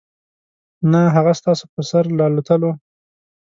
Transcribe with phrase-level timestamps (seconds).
[0.91, 2.71] نه هغه ستاسو په سر له الوتلو.